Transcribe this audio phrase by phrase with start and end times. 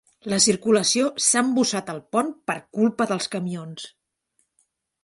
[0.31, 3.89] La circulació s'ha embussat al pont per culpa dels camions!